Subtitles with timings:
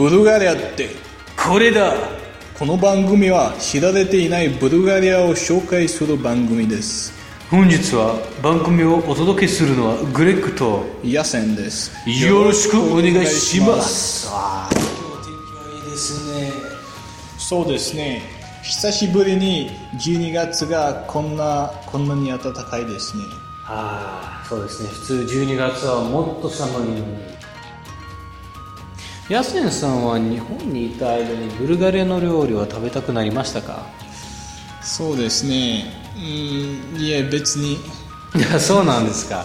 [0.00, 0.88] ブルガリアって。
[1.36, 1.92] これだ。
[2.58, 7.12] この番組は知られていないブルガリアを紹介する番組です。
[7.50, 11.92] 本日は番組をお届けするのはグレッグとヤセンです。
[12.08, 14.26] よろしくお願いします。
[14.26, 16.52] 今日天気はいいですね
[17.36, 18.22] そうですね。
[18.62, 19.68] 久しぶりに
[20.02, 23.24] 12月がこんなこんなに暖かいですね。
[23.66, 24.88] ああそうですね。
[24.88, 27.39] 普通12月はもっと寒いのに
[29.30, 33.86] ヤセンさんは日本にいた間にブルガリアの料理は食べたくなりましたか？
[34.82, 35.84] そうですね。
[36.16, 36.18] う
[36.96, 37.74] んいえ別に。
[37.74, 37.78] い
[38.40, 39.44] やそうなんですか。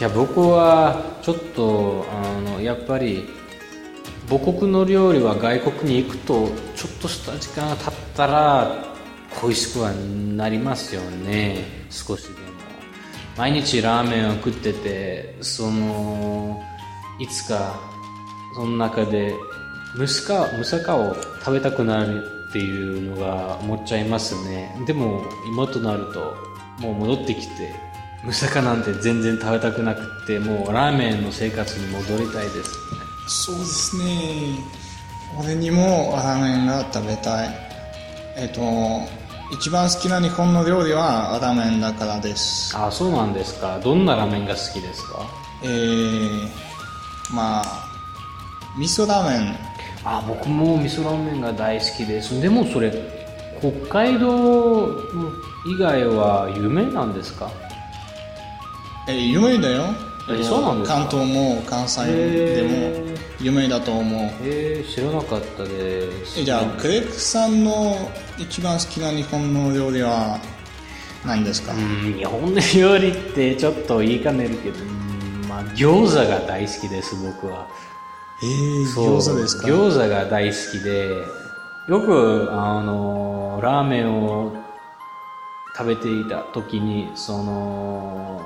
[0.00, 3.28] いや僕はちょっとあのやっぱり
[4.28, 8.96] 母国の料理は外国に行くとちょっとした時間が経ったら
[9.40, 11.86] 恋しくはなりますよね。
[11.88, 12.36] 少しでも。
[13.36, 16.60] 毎日ラーメンを食っててその
[17.20, 17.93] いつか
[18.54, 19.34] その中で
[19.94, 24.76] ムスカムサカを食べたくなるっていうのが思っちゃいますね。
[24.86, 26.36] でも今となると
[26.80, 27.74] もう戻ってきて
[28.24, 32.72] ムサカなんて全然食べたくなくってもうラーメンの生活に戻りたいです
[33.26, 34.04] そうですね。
[35.38, 37.48] 俺にもラーメンが食べたい。
[38.36, 38.60] えっと
[39.52, 42.76] 一番好きな日本の料理はラーメンだからです。
[42.76, 43.78] あそうなんですか。
[43.80, 45.26] どんなラーメンが好きですか？
[45.62, 46.48] えー、
[47.32, 47.93] まあ
[48.76, 49.56] 味噌ラーメン。
[50.04, 52.40] あ僕も味噌ラーメンが大好きです。
[52.40, 52.92] でもそれ
[53.60, 54.88] 北海道
[55.66, 57.50] 以外は有名なんですか？
[59.08, 59.84] えー有名だよ。
[60.30, 60.98] えそうなんですか？
[60.98, 64.30] 関東も関西でも有名だと思う。
[64.42, 66.40] えー、知らなかったです。
[66.40, 70.38] えじゃあグレッグさんの一番好きな日本の料理は
[71.24, 77.66] 何ですか、うん日本の料理ってちょっと言いかねるけどうんまあ餃子が大好きです僕は
[78.44, 79.66] えー、餃子ですか？
[79.66, 81.24] 餃子が大好きで
[81.88, 84.52] よくあのラーメンを
[85.74, 88.42] 食べていた時にその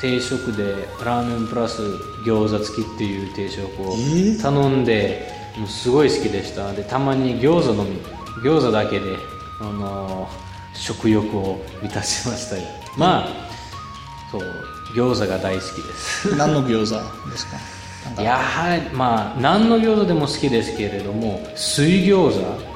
[0.00, 1.82] 定食でラーメンプラス
[2.24, 4.40] 餃子付きっていう定食をえー？
[4.42, 6.72] 頼んで、もうすごい好きでした。
[6.72, 7.96] でたまに餃子のみ
[8.42, 9.16] 餃子だけで
[9.60, 10.28] あの
[10.74, 12.62] 食欲を満たしましたよ。
[12.98, 13.28] まあ
[14.30, 14.42] そう
[14.94, 16.36] 餃子が大好きです。
[16.36, 17.56] 何の餃子ですか？
[18.18, 22.70] やはりまあ何の餃子でも好きですけれども水餃子。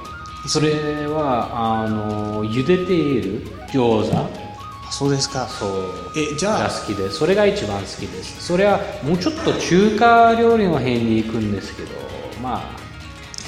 [0.46, 4.16] それはあの茹でている餃子。
[4.16, 4.28] あ
[4.90, 5.48] そうですか。
[5.48, 5.70] そう。
[6.16, 6.58] えじゃあ。
[6.64, 8.46] が好きでそれが一番好きです。
[8.46, 11.88] それはもうちょっと中華料理の辺に行くんですけど
[12.42, 12.84] まあ。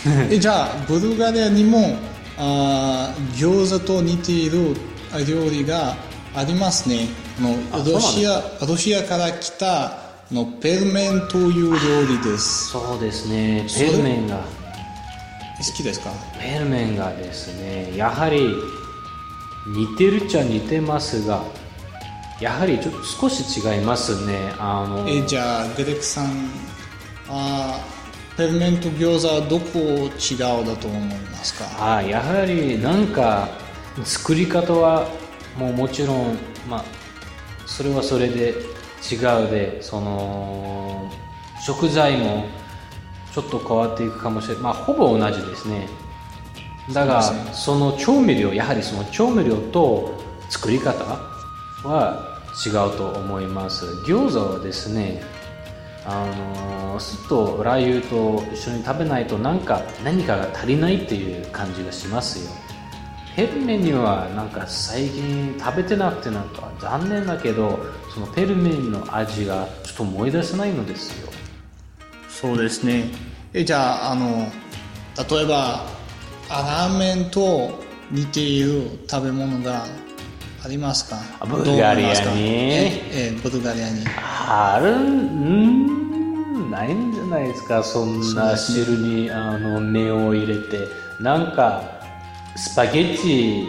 [0.30, 1.96] えじゃあブルガリアにも
[2.38, 4.76] あー餃子と似ている
[5.12, 5.96] あ料理が
[6.34, 7.08] ありますね。
[7.38, 12.68] あのあロシアロシアから来たあのペルメンという料理です。
[12.70, 13.66] そうですね。
[13.78, 14.44] ペルメンが。
[15.58, 16.10] 好きですか？
[16.38, 18.54] ペルメンがですねやはり
[19.66, 21.42] 似てるっちゃ似てますが
[22.38, 24.52] やはりちょっと少し違いますね。
[24.58, 26.50] あのえじゃあグレッグさん
[27.30, 31.94] あーペルメンと餃子はどこ違うだと思いますか？
[31.96, 33.48] あやはりなんか
[34.04, 35.08] 作り方は
[35.56, 36.36] もうもちろん
[36.68, 36.84] まあ
[37.64, 38.54] それはそれで
[39.10, 41.10] 違うでその
[41.64, 42.44] 食材も
[43.32, 44.62] ちょっと変わっていくかもしれない。
[44.62, 45.88] まあほぼ同じですね。
[46.92, 50.14] だがその調味料やはりその調味料と
[50.48, 51.04] 作り方
[51.84, 53.84] は違うと思います。
[54.06, 55.22] 餃子はですね
[56.06, 56.24] あ
[56.94, 62.50] の酢とラー油と一緒に食べないとなんか何かが足りないっていう感じがしますよ
[63.36, 67.78] ペルメンにはなんか最近食べてなくてなんか残念だけど
[68.14, 71.28] そのペルメンの味がちょっと思い出せないのですよ。
[72.30, 73.10] そうですね。
[73.52, 74.50] えじゃああの
[75.30, 75.84] 例えば
[76.48, 77.78] あラーメンと
[78.10, 79.84] 似ている食べ物が
[80.64, 81.18] ありますか？
[81.38, 82.42] あブルガリアに。
[82.42, 84.02] ええブルガリアに。
[84.48, 87.82] あるんないんじゃないですか？
[87.82, 90.88] そんな汁にあの麺を入れて。
[91.20, 91.95] なんか
[92.56, 93.66] スパゲッティ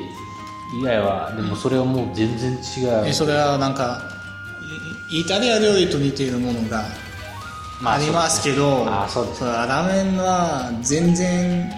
[0.80, 3.08] 以外はでもそれはもう全然違う。
[3.08, 4.02] えそれはなんか
[5.12, 6.84] イイタリア料理と似ているものが
[7.82, 9.44] まあありますけど、あそうです。
[9.44, 11.72] ラーメンは全然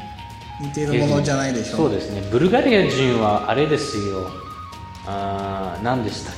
[0.62, 2.22] 似ているものじゃないでしょそうですね。
[2.32, 4.30] ブルガリア人はあれですよ。
[5.06, 6.36] あー何でしたっ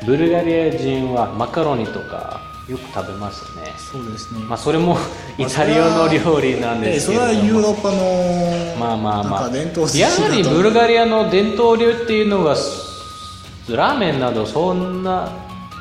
[0.00, 0.04] け？
[0.06, 3.72] ブルガリア人はマカロニとかよく食べますね。
[3.76, 4.40] そうですね。
[4.40, 4.96] まあそれも
[5.38, 9.50] イタリアの料理なんですけえそれはヨーロッパのまあまあまあ。
[9.50, 12.54] 伝統的やはりブルガリアの伝統流っていうのが
[13.68, 15.32] ラーメンなどそんな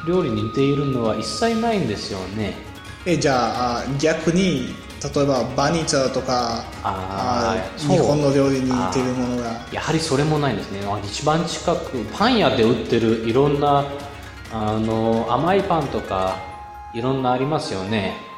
[0.08, 2.56] 料理に似ているのは一切ないんですよね。
[3.06, 9.66] えじゃああ逆に例えばバニチャとかあ日本の料理に似てるものが。
[9.72, 10.82] やはりそれもないですね。
[10.86, 13.86] あ一番近くパン屋で売ってるいろんな
[14.52, 16.38] あの甘いパンとか
[16.94, 18.30] いろんなありますよね。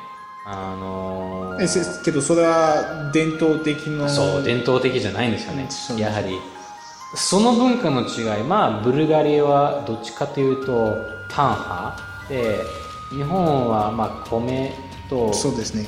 [0.46, 5.70] あのえせけどそれは伝統的のそう伝統的じゃないんですよね。
[6.02, 6.40] やはり
[7.16, 10.98] その文化の違いまあブルガリアはどっちかというと
[11.30, 12.12] パン派。
[12.30, 12.60] で
[13.12, 14.74] 日本はまあ米
[15.10, 15.86] とそうですね。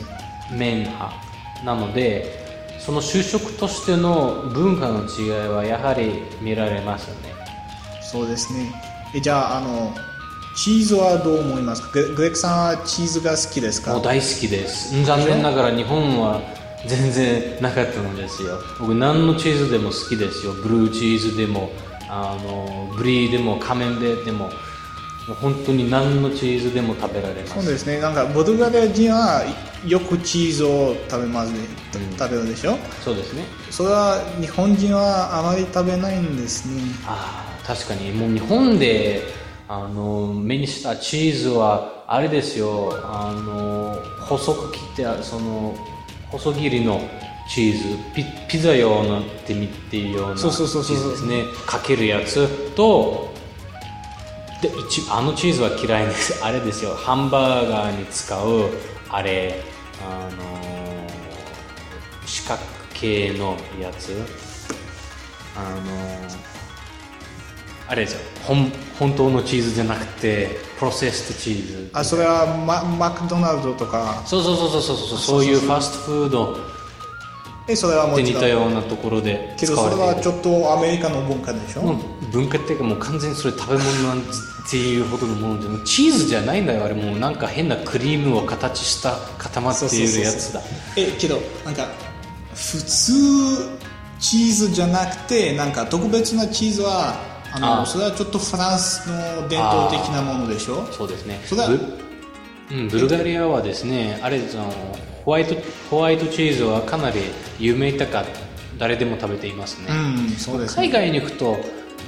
[0.51, 1.12] 麺派。
[1.66, 2.44] なので
[2.80, 7.33] その就職としての文化の違いはやはり見られますよね。
[8.01, 8.71] そうですね。
[9.16, 9.95] えじゃああの
[10.56, 11.90] チーズはどう思いますか？
[11.92, 13.94] ググレックさんはチーズが好きですか？
[13.94, 14.96] もう大好きです。
[14.96, 16.42] うん残念ながら日本は
[16.88, 18.60] 全然なかったのですよ。
[18.80, 20.54] 僕何のチーズでも好きですよ。
[20.54, 21.72] ブルーチーズでも
[22.10, 24.50] あのブリーでもカメンベでも。
[25.40, 27.54] 本当に何のチーズでも食べられます。
[27.54, 28.02] そうですね。
[28.02, 29.42] なんかブルガリア人は
[29.86, 31.60] よくチーズを食べますね、
[32.20, 32.78] 食べるでしょ？
[33.02, 33.46] そうですね。
[33.72, 36.82] それは日本人はあまり食べないんですね。
[37.06, 38.12] ああ確かに。
[38.12, 39.22] もう日本で
[39.75, 42.92] あの目にしたチーズはあれですよ。
[43.04, 45.75] あの細く切ってその
[46.30, 47.02] 細切りの
[47.50, 47.98] チーズ。
[48.14, 50.98] ピピザ用のってみっていうようなチそうそうそうそう。
[50.98, 51.44] ーズですね。
[51.66, 53.34] かけるやつと
[54.62, 56.40] で一あのチーズは嫌いです。
[56.46, 56.94] あれですよ。
[56.94, 58.69] ハンバーガーに使う
[59.10, 59.64] あれ
[60.08, 60.38] あの
[62.28, 62.62] 四角
[62.94, 64.22] 形のやつ。
[65.56, 66.53] あの
[67.88, 70.50] あれですよ本本当のチーズじゃなくて
[70.80, 71.89] プロセストチーズ。
[71.94, 74.21] あそれはママクドナルドとか。
[74.25, 75.18] そうそうそうそうそうそう。
[75.18, 76.57] そういうファストフード。
[77.68, 81.97] えそれはもち似たようなところで使けどそれはちょっとアメリカの文化でしょ、もう
[82.31, 84.21] 文化っていうかもう完全にそれ食べ物なん
[84.69, 86.94] ていうほどのものでもうチーズじゃないんだよあれ。
[86.94, 90.62] もうなんか変なクリームを形した固まっているやつだ。
[90.97, 91.88] えけどなんか
[92.53, 93.13] 普通
[94.19, 100.86] チーズじゃなくてなんか特別なチーズはあのあそれはちょっとフランスの伝統的なものでしょ？
[100.92, 101.40] そうですね。
[101.46, 101.80] それはブ
[102.72, 104.72] うん、ブルガリアはですねあれその
[105.26, 105.56] ホワイト
[105.90, 107.20] ホワイトチーズはかなり
[107.60, 108.26] 有名だから
[108.80, 110.88] 誰でも食べていますね、うんそうですね。
[110.88, 111.58] 海外に行くと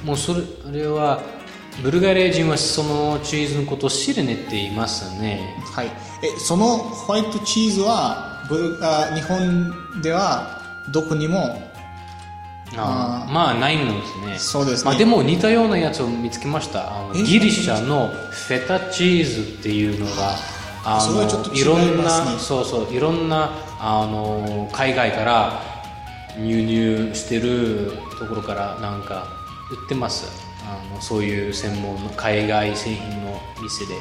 [0.04, 1.22] もうそれあれは
[1.82, 5.54] ブルガリア人はそのチーズのことをシレネって言いますね。
[5.74, 5.86] はい。
[5.86, 5.90] え
[6.38, 10.62] そのホワイトチーズはブルあ日本では
[10.92, 11.65] どこにも
[12.74, 14.38] あーまあないんですね。
[14.38, 14.90] そうですね。
[14.90, 16.96] まあ、でも似たようなやつを見つけました。
[16.96, 20.34] あのえギリシャのフェタチーズっていうのが
[20.84, 25.62] あそれはちょっと違いろんなそうそういろんなあの海外から
[26.38, 29.26] 輸入してるところからなんか
[29.70, 30.26] 売ってます。
[30.64, 33.94] あのそういう専門の海外製品の店で。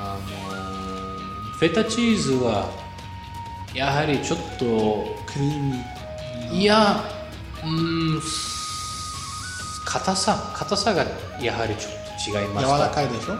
[0.00, 0.58] あの
[1.58, 2.70] フェタチーズは
[3.74, 7.02] やはりちょっとクリーミーいや
[7.64, 8.22] うーん
[9.84, 11.04] 硬さ硬さが
[11.40, 11.92] やはりちょっ
[12.32, 12.78] と違いま柔した。
[12.78, 13.38] らかいでしょ？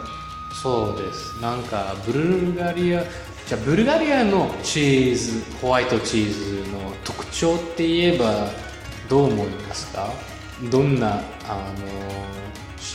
[0.55, 1.41] そうです。
[1.41, 3.03] なんかブルガリア
[3.47, 8.48] じゃあブルガリアのチーズホワイトチーズの特徴って言えば
[9.08, 10.10] どう思いますか？
[10.70, 11.17] どんな
[11.48, 11.87] あの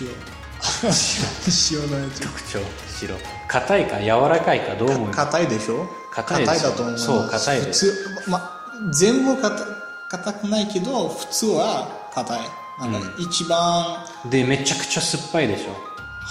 [0.02, 1.90] 塩塩。
[1.90, 2.60] のやつ特徴？
[3.00, 3.16] 白。
[3.48, 5.18] 硬いか柔らかいかどう思います？
[5.18, 5.88] か硬いでしょ？
[6.12, 7.06] 硬いですだと思います。
[7.06, 7.86] そう硬いです。
[7.92, 8.52] 普通、ま、
[8.92, 9.73] 全部硬
[10.14, 12.40] 硬くないけど普通は硬い。
[12.80, 15.76] なんか一番、でめちゃくちゃ酸っぱいでしょ。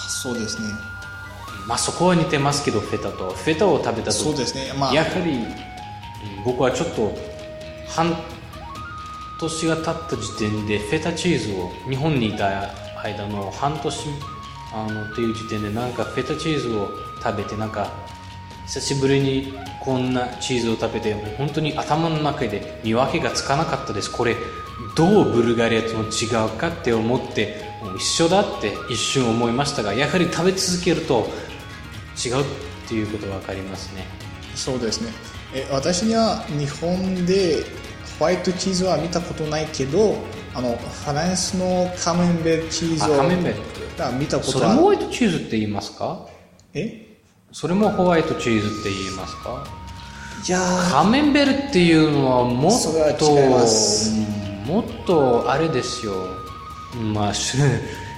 [0.09, 0.69] そうですね。
[1.67, 4.73] まあそこは似てますけどフェタとフェタを食べたとそうですね。
[4.79, 4.95] まあ。
[4.95, 5.55] やはりうん
[6.45, 7.12] 僕はちょっと
[7.89, 8.17] 半
[9.41, 12.73] 年が経った時点でフェタチーズを日本にいた
[13.03, 14.09] 間の半年
[14.73, 16.89] あのっていう時点でなんかフェタチーズを
[17.23, 17.93] 食べてなんか
[18.66, 24.11] 久しぶりにこんなチーズを食べて本当に頭の中で見分けがつかなかったです。
[24.11, 24.37] これ
[24.97, 31.28] どうブルガリアとの違うかって思ってもう一緒だって一瞬思いましたがやはり食べ続けると
[32.25, 32.45] 違うっ
[32.88, 34.04] ていうことが分かりますね。
[34.54, 35.11] そうですね。
[35.54, 37.64] え私には日本で
[38.19, 40.16] ホワイトチーズは見たことないけど
[40.54, 46.26] あのフランスのカメンベルチーズを見たこそとはれもホワイトチーズって言いますか？
[46.75, 47.12] え？
[47.53, 49.65] それもホワイトチーズって言いますか？
[50.49, 52.73] いやーカメンベルっていうのはもっ
[53.19, 53.29] と
[54.67, 56.15] もっとあれですよ。
[57.15, 57.63] まあ種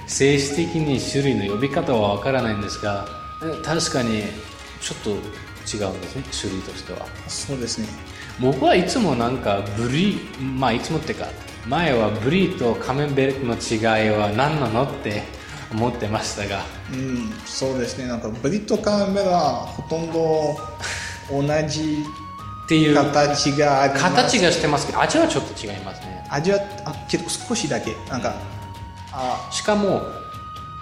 [0.03, 3.07] 政治的に種類の呼び方はわからないんですが
[3.43, 4.23] え確かに
[4.81, 7.05] ちょっと違うんですね種類としては。
[7.27, 7.87] そうですね。
[8.39, 11.27] 僕はいつもなんかブリまあいつもってか
[11.67, 15.23] 前はブリとカメンベルクの違いは何なのって
[15.75, 16.63] 思ってましたが。
[16.93, 18.07] うんそうですね。
[18.07, 20.57] なんかブリとカメンベルはほとんど
[21.29, 22.05] 同じ
[22.67, 26.25] ていう形があ形がしてますけど味はちょっと違いますね。
[26.31, 27.95] 味はあけど少しだけ。
[28.09, 28.35] なんか
[29.11, 30.01] あしかも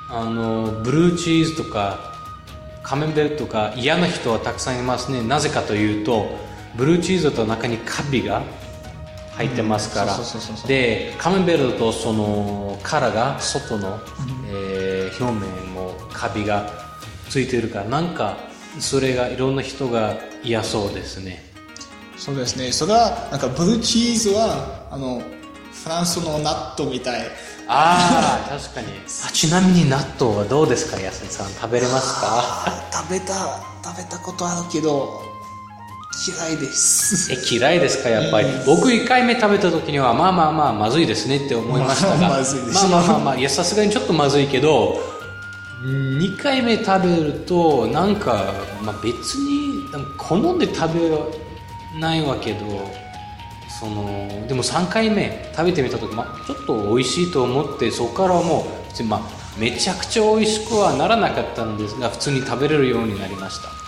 [0.09, 2.13] あのブルーチーズとか
[2.83, 5.23] カメンベールとか嫌な人はたくさんいますね。
[5.23, 6.37] なぜかというと
[6.75, 8.43] ブルーチーズだと中にカビが
[9.35, 10.15] 入ってますから、
[10.67, 13.99] でカメンベールだとその殻が外の、
[14.47, 14.72] えー
[15.19, 16.69] 表面もカビが
[17.29, 18.37] ついてるからなんか
[18.79, 21.43] それがいろんな人が嫌そうですね。
[22.17, 22.71] そうですね。
[22.71, 25.21] それはなんかブルーチーズはあの
[25.71, 27.27] フランスの納豆みたい。
[27.67, 28.87] ああ確かに。
[29.27, 31.49] あちなみに納豆はどうですか安井さん。
[31.49, 32.27] 食べれますか？
[32.67, 33.33] あ食べた
[33.83, 35.21] 食べたことあるけど
[36.15, 37.33] 嫌いです。
[37.33, 42.17] え嫌いですかやっぱり、僕1回目食べた時にはまあまあまあまずいですねって思いましたが。
[42.17, 43.19] まあまずいでしょまあまあまあ。
[43.19, 44.99] まあいやさすがにちょっとまずいけど
[45.83, 52.59] 2回目食べるとなんか、まあ、別に好んで食べないわけど
[53.79, 58.65] そのでも3回目食べてみた時、まあ、ちょっと美味しいと思ってそこからはも
[58.99, 59.21] うまあ
[59.59, 63.83] めちゃくちゃ美味しくはならなかったんですが普通に食べれるようになりました。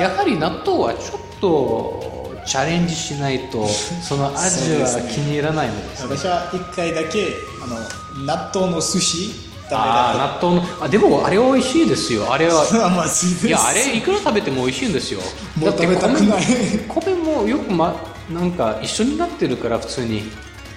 [0.00, 12.32] やはり納豆はちょっとチャレンジしないとその味は気に入らないのです私は一回だけあの納豆の寿司あ納豆のあでもあれは美味しいですよ。
[12.32, 12.64] あれは
[12.96, 15.20] まずいやあれいくら食べても美味しいんですよ。
[15.56, 16.42] もう食べたくない。
[16.88, 17.94] 米米もよく、ま、
[18.30, 20.30] なんか一緒になってるから普通に。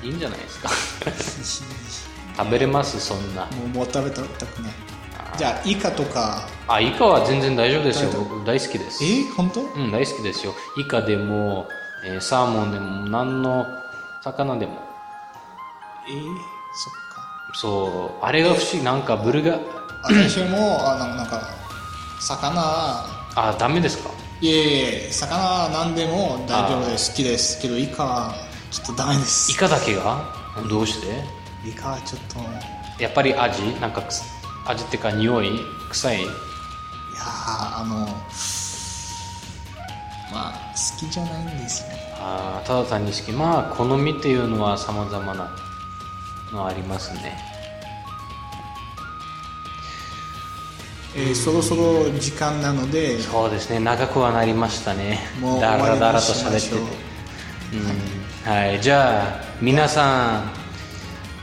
[0.03, 0.70] いいんじゃないですか。
[2.38, 3.44] 食べれますそんな。
[3.44, 4.74] もうもう食べたくない
[5.41, 6.48] じゃあイカとか。
[6.67, 8.12] あイカは全然大丈夫ですよ。
[8.12, 9.03] 僕大好きです。
[9.03, 9.62] え本当？
[9.62, 10.53] うん大好きですよ。
[10.77, 11.67] イカでも、
[12.05, 13.65] えーサーモンでも何の
[14.24, 14.74] 魚でも。
[16.07, 16.24] えー、
[16.75, 17.55] そっか。
[17.55, 18.83] そうあれが不思議。
[18.83, 19.57] なんかブルガ
[20.03, 21.41] 私もあのなんか
[22.19, 22.62] 魚。
[23.33, 24.12] あダメですか？
[24.41, 27.10] いえいえ魚は何でも大丈夫です。
[27.10, 27.60] 好きです。
[27.60, 28.36] けどイカは
[28.69, 29.51] ちょっとダメです。
[29.51, 30.24] イカだけが？
[30.69, 31.07] どうして？
[31.67, 32.38] イカはちょっと。
[33.00, 33.63] いやっぱり味？
[33.79, 34.03] なんか
[34.65, 36.24] 味っていうか匂い臭い？
[36.24, 38.06] やーあの
[40.32, 41.88] まあ好きじゃないんですよ
[42.20, 43.32] あーただ単に好き。
[43.32, 45.51] まあ好みっていうのは様々な
[46.51, 47.38] のありますね。
[51.15, 53.80] えーそろそろ時間なのでそうですね。
[53.80, 55.20] 長くはなりましたね。
[55.41, 56.75] もうだらだらと喋ってて。
[56.75, 56.80] う
[58.46, 58.51] うん。
[58.51, 58.82] はい。
[58.82, 60.50] じゃあ皆さん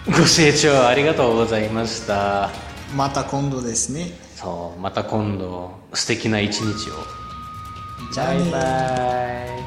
[0.07, 2.51] ご清聴ありがとうございました
[2.97, 4.11] また今度ですね。
[4.37, 6.95] そうまた今度素敵な一日を。
[8.13, 8.39] じゃあね。
[8.39, 9.58] バイバイ